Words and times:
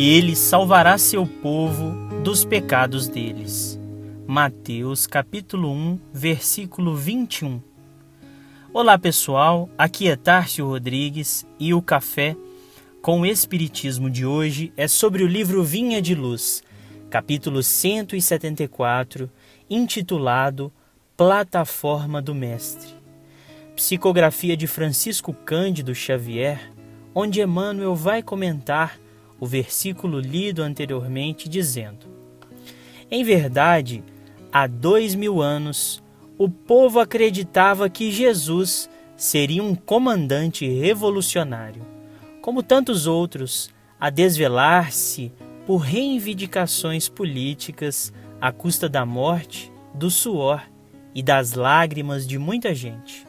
Ele 0.00 0.36
salvará 0.36 0.96
seu 0.96 1.26
povo 1.26 1.90
dos 2.22 2.44
pecados 2.44 3.08
deles. 3.08 3.80
Mateus 4.28 5.08
capítulo 5.08 5.72
1, 5.72 5.98
versículo 6.12 6.94
21. 6.94 7.60
Olá 8.72 8.96
pessoal, 8.96 9.68
aqui 9.76 10.08
é 10.08 10.14
Tárcio 10.14 10.68
Rodrigues 10.68 11.44
e 11.58 11.74
o 11.74 11.82
café 11.82 12.36
com 13.02 13.22
o 13.22 13.26
Espiritismo 13.26 14.08
de 14.08 14.24
hoje 14.24 14.72
é 14.76 14.86
sobre 14.86 15.24
o 15.24 15.26
livro 15.26 15.64
Vinha 15.64 16.00
de 16.00 16.14
Luz, 16.14 16.62
capítulo 17.10 17.60
174, 17.60 19.28
intitulado 19.68 20.72
Plataforma 21.16 22.22
do 22.22 22.36
Mestre. 22.36 22.94
Psicografia 23.74 24.56
de 24.56 24.68
Francisco 24.68 25.34
Cândido 25.34 25.92
Xavier, 25.92 26.72
onde 27.12 27.40
Emmanuel 27.40 27.96
vai 27.96 28.22
comentar 28.22 28.96
o 29.40 29.46
versículo 29.46 30.20
lido 30.20 30.62
anteriormente, 30.62 31.48
dizendo: 31.48 32.06
Em 33.10 33.22
verdade, 33.24 34.02
há 34.52 34.66
dois 34.66 35.14
mil 35.14 35.40
anos, 35.40 36.02
o 36.36 36.48
povo 36.48 37.00
acreditava 37.00 37.88
que 37.88 38.10
Jesus 38.10 38.88
seria 39.16 39.62
um 39.62 39.74
comandante 39.74 40.66
revolucionário, 40.68 41.84
como 42.40 42.62
tantos 42.62 43.06
outros, 43.06 43.70
a 43.98 44.10
desvelar-se 44.10 45.32
por 45.66 45.78
reivindicações 45.78 47.08
políticas 47.08 48.12
à 48.40 48.52
custa 48.52 48.88
da 48.88 49.04
morte, 49.04 49.72
do 49.92 50.10
suor 50.10 50.62
e 51.14 51.22
das 51.22 51.54
lágrimas 51.54 52.26
de 52.26 52.38
muita 52.38 52.72
gente. 52.74 53.26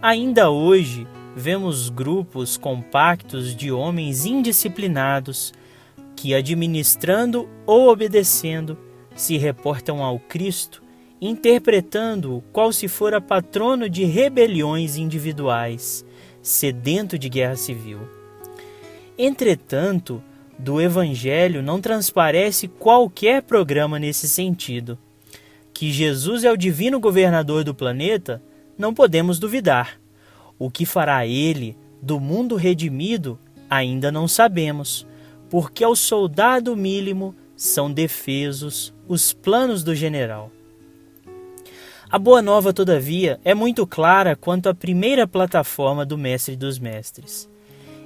Ainda 0.00 0.50
hoje, 0.50 1.06
vemos 1.38 1.88
grupos 1.88 2.56
compactos 2.56 3.54
de 3.54 3.70
homens 3.70 4.26
indisciplinados 4.26 5.52
que, 6.16 6.34
administrando 6.34 7.48
ou 7.64 7.88
obedecendo, 7.88 8.76
se 9.14 9.36
reportam 9.36 10.02
ao 10.02 10.18
Cristo, 10.18 10.82
interpretando-o 11.20 12.42
qual 12.52 12.72
se 12.72 12.88
fora 12.88 13.20
patrono 13.20 13.88
de 13.88 14.04
rebeliões 14.04 14.96
individuais, 14.96 16.04
sedento 16.42 17.16
de 17.16 17.28
guerra 17.28 17.56
civil. 17.56 18.00
Entretanto, 19.16 20.22
do 20.58 20.80
Evangelho 20.80 21.62
não 21.62 21.80
transparece 21.80 22.66
qualquer 22.66 23.42
programa 23.42 23.98
nesse 23.98 24.28
sentido. 24.28 24.98
Que 25.72 25.92
Jesus 25.92 26.42
é 26.42 26.50
o 26.50 26.56
divino 26.56 26.98
governador 26.98 27.62
do 27.62 27.72
planeta, 27.72 28.42
não 28.76 28.92
podemos 28.92 29.38
duvidar. 29.38 30.00
O 30.58 30.70
que 30.70 30.84
fará 30.84 31.24
ele 31.24 31.76
do 32.02 32.18
mundo 32.18 32.56
redimido 32.56 33.38
ainda 33.70 34.10
não 34.10 34.26
sabemos, 34.26 35.06
porque 35.48 35.84
ao 35.84 35.94
soldado 35.94 36.76
mínimo 36.76 37.34
são 37.56 37.92
defesos 37.92 38.94
os 39.06 39.32
planos 39.32 39.82
do 39.82 39.94
general. 39.94 40.50
A 42.10 42.18
boa 42.18 42.40
nova, 42.40 42.72
todavia, 42.72 43.38
é 43.44 43.54
muito 43.54 43.86
clara 43.86 44.34
quanto 44.34 44.68
à 44.68 44.74
primeira 44.74 45.26
plataforma 45.26 46.06
do 46.06 46.16
Mestre 46.16 46.56
dos 46.56 46.78
Mestres. 46.78 47.48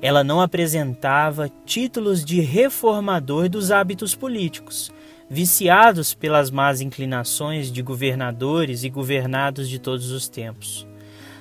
Ela 0.00 0.24
não 0.24 0.40
apresentava 0.40 1.50
títulos 1.66 2.24
de 2.24 2.40
reformador 2.40 3.48
dos 3.48 3.70
hábitos 3.70 4.14
políticos, 4.14 4.90
viciados 5.28 6.14
pelas 6.14 6.50
más 6.50 6.80
inclinações 6.80 7.70
de 7.70 7.82
governadores 7.82 8.82
e 8.82 8.88
governados 8.88 9.68
de 9.68 9.78
todos 9.78 10.10
os 10.10 10.28
tempos 10.28 10.89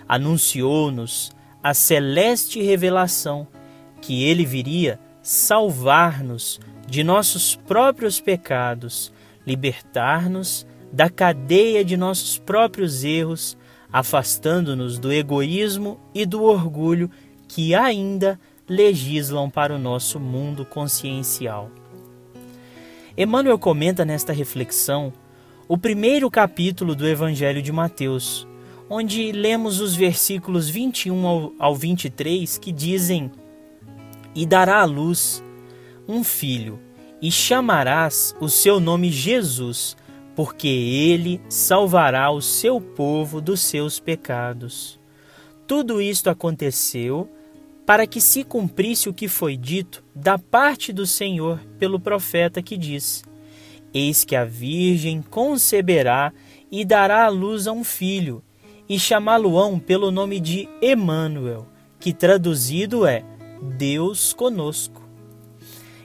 anunciou-nos 0.09 1.31
a 1.61 1.75
celeste 1.75 2.59
revelação 2.63 3.47
que 4.01 4.23
ele 4.23 4.43
viria 4.43 4.99
salvar-nos 5.21 6.59
de 6.87 7.03
nossos 7.03 7.55
próprios 7.55 8.19
pecados, 8.19 9.13
libertar-nos 9.45 10.65
da 10.91 11.07
cadeia 11.07 11.85
de 11.85 11.95
nossos 11.95 12.39
próprios 12.39 13.03
erros, 13.03 13.55
afastando-nos 13.93 14.97
do 14.97 15.13
egoísmo 15.13 15.99
e 16.15 16.25
do 16.25 16.43
orgulho 16.43 17.11
que 17.47 17.75
ainda 17.75 18.39
legislam 18.67 19.49
para 19.49 19.75
o 19.75 19.79
nosso 19.79 20.19
mundo 20.19 20.65
consciencial. 20.65 21.69
Emmanuel 23.15 23.59
comenta 23.59 24.03
nesta 24.05 24.33
reflexão 24.33 25.13
o 25.67 25.77
primeiro 25.77 26.31
capítulo 26.31 26.95
do 26.95 27.07
Evangelho 27.07 27.61
de 27.61 27.71
Mateus, 27.71 28.47
onde 28.89 29.31
lemos 29.31 29.79
os 29.79 29.95
versículos 29.95 30.67
21 30.67 31.27
ao, 31.27 31.53
ao 31.59 31.75
23 31.75 32.57
que 32.57 32.71
dizem: 32.71 33.31
E 34.33 34.45
dará 34.45 34.81
à 34.81 34.85
luz 34.85 35.43
um 36.07 36.23
filho, 36.23 36.79
e 37.21 37.31
chamarás 37.31 38.35
o 38.39 38.49
seu 38.49 38.79
nome 38.79 39.11
Jesus, 39.11 39.95
porque 40.35 40.67
ele 40.67 41.39
salvará 41.47 42.31
o 42.31 42.41
seu 42.41 42.81
povo 42.81 43.39
dos 43.39 43.59
seus 43.59 43.99
pecados. 43.99 44.99
Tudo 45.67 46.01
isto 46.01 46.29
aconteceu 46.29 47.29
para 47.85 48.07
que 48.07 48.19
se 48.19 48.43
cumprisse 48.43 49.09
o 49.09 49.13
que 49.13 49.27
foi 49.27 49.55
dito 49.55 50.03
da 50.15 50.37
parte 50.37 50.91
do 50.91 51.05
Senhor 51.05 51.59
pelo 51.77 51.99
profeta 51.99 52.61
que 52.61 52.75
diz: 52.75 53.23
Eis 53.93 54.23
que 54.23 54.35
a 54.35 54.45
Virgem 54.45 55.21
conceberá 55.21 56.33
e 56.71 56.83
dará 56.83 57.25
à 57.25 57.29
luz 57.29 57.67
a 57.67 57.71
um 57.71 57.83
filho 57.83 58.43
e 58.89 58.99
chamá-lo-ão 58.99 59.77
pelo 59.77 60.09
nome 60.09 60.39
de 60.39 60.67
Emanuel, 60.81 61.67
que 61.99 62.11
traduzido 62.11 63.05
é 63.05 63.23
Deus 63.77 64.33
conosco. 64.33 65.07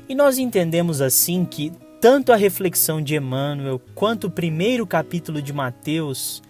E 0.07 0.15
nós 0.15 0.37
entendemos 0.37 1.01
assim 1.01 1.47
que 1.47 1.73
tanto 2.01 2.31
a 2.31 2.37
reflexão 2.37 3.01
de 3.01 3.17
Emmanuel 3.17 3.81
quanto 3.95 4.27
o 4.27 4.31
primeiro 4.31 4.87
capítulo 4.87 5.41
de 5.41 5.55
Mateus 5.55 6.43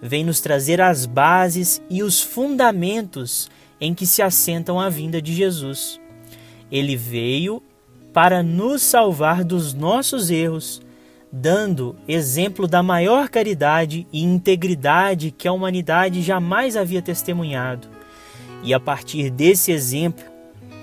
vem 0.00 0.24
nos 0.24 0.40
trazer 0.40 0.80
as 0.80 1.04
bases 1.04 1.82
e 1.90 2.02
os 2.02 2.22
fundamentos 2.22 3.50
em 3.78 3.92
que 3.92 4.06
se 4.06 4.22
assentam 4.22 4.80
a 4.80 4.88
vinda 4.88 5.20
de 5.20 5.34
Jesus. 5.34 6.00
Ele 6.70 6.96
veio 6.96 7.62
para 8.14 8.42
nos 8.42 8.80
salvar 8.80 9.44
dos 9.44 9.74
nossos 9.74 10.30
erros 10.30 10.80
dando 11.32 11.96
exemplo 12.06 12.68
da 12.68 12.82
maior 12.82 13.30
caridade 13.30 14.06
e 14.12 14.22
integridade 14.22 15.30
que 15.30 15.48
a 15.48 15.52
humanidade 15.52 16.20
jamais 16.20 16.76
havia 16.76 17.00
testemunhado. 17.00 17.88
E 18.62 18.74
a 18.74 18.78
partir 18.78 19.30
desse 19.30 19.72
exemplo, 19.72 20.24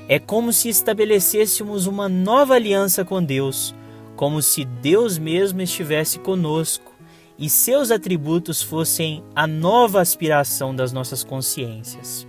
é 0.08 0.18
como 0.18 0.52
se 0.52 0.68
estabelecêssemos 0.68 1.86
uma 1.86 2.10
nova 2.10 2.56
aliança 2.56 3.06
com 3.06 3.24
Deus, 3.24 3.76
como 4.16 4.42
se 4.42 4.66
Deus 4.66 5.20
mesmo 5.20 5.62
estivesse 5.62 6.18
conosco 6.18 6.92
e 7.38 7.48
seus 7.48 7.92
atributos 7.92 8.62
fossem 8.62 9.24
a 9.36 9.46
nova 9.46 10.02
aspiração 10.02 10.76
das 10.76 10.92
nossas 10.92 11.24
consciências. 11.24 12.28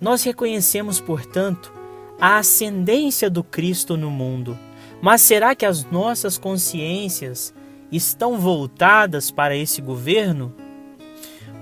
Nós 0.00 0.22
reconhecemos, 0.22 1.00
portanto, 1.00 1.72
a 2.20 2.38
ascendência 2.38 3.28
do 3.28 3.42
Cristo 3.42 3.96
no 3.96 4.10
mundo 4.10 4.56
mas 5.00 5.20
será 5.22 5.54
que 5.54 5.66
as 5.66 5.84
nossas 5.84 6.38
consciências 6.38 7.54
estão 7.90 8.38
voltadas 8.38 9.30
para 9.30 9.56
esse 9.56 9.80
governo? 9.80 10.54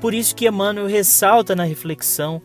Por 0.00 0.14
isso 0.14 0.34
que 0.34 0.46
Emmanuel 0.46 0.86
ressalta 0.86 1.56
na 1.56 1.64
reflexão 1.64 2.42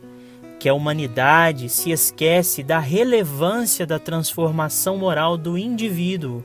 que 0.59 0.67
a 0.67 0.73
humanidade 0.73 1.69
se 1.69 1.91
esquece 1.91 2.61
da 2.61 2.79
relevância 2.79 3.85
da 3.85 3.97
transformação 3.97 4.97
moral 4.97 5.37
do 5.37 5.57
indivíduo, 5.57 6.43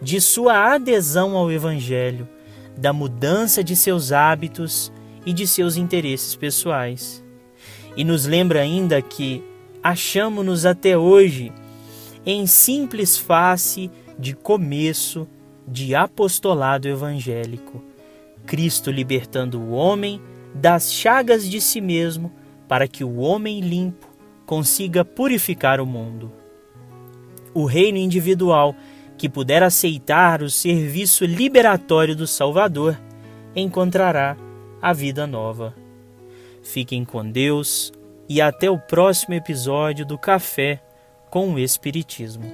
de 0.00 0.20
sua 0.20 0.74
adesão 0.74 1.36
ao 1.36 1.50
Evangelho, 1.50 2.28
da 2.76 2.92
mudança 2.92 3.62
de 3.62 3.74
seus 3.74 4.12
hábitos 4.12 4.92
e 5.26 5.32
de 5.32 5.46
seus 5.46 5.76
interesses 5.76 6.36
pessoais. 6.36 7.24
E 7.96 8.04
nos 8.04 8.24
lembra 8.24 8.60
ainda 8.60 9.02
que 9.02 9.42
achamos-nos 9.82 10.64
até 10.64 10.96
hoje 10.96 11.52
em 12.30 12.46
simples 12.46 13.18
face 13.18 13.90
de 14.18 14.34
começo 14.34 15.26
de 15.66 15.94
apostolado 15.94 16.88
evangélico, 16.88 17.82
Cristo 18.46 18.90
libertando 18.90 19.60
o 19.60 19.72
homem 19.72 20.20
das 20.54 20.92
chagas 20.92 21.48
de 21.48 21.60
si 21.60 21.80
mesmo 21.80 22.32
para 22.68 22.86
que 22.86 23.04
o 23.04 23.18
homem 23.18 23.60
limpo 23.60 24.08
consiga 24.46 25.04
purificar 25.04 25.80
o 25.80 25.86
mundo. 25.86 26.32
O 27.52 27.64
reino 27.64 27.98
individual 27.98 28.74
que 29.16 29.28
puder 29.28 29.62
aceitar 29.62 30.42
o 30.42 30.48
serviço 30.48 31.24
liberatório 31.24 32.16
do 32.16 32.26
Salvador 32.26 32.98
encontrará 33.54 34.36
a 34.80 34.92
vida 34.92 35.26
nova. 35.26 35.74
Fiquem 36.62 37.04
com 37.04 37.28
Deus 37.28 37.92
e 38.28 38.40
até 38.40 38.70
o 38.70 38.78
próximo 38.78 39.34
episódio 39.34 40.06
do 40.06 40.16
Café 40.16 40.80
com 41.30 41.54
o 41.54 41.58
Espiritismo. 41.58 42.52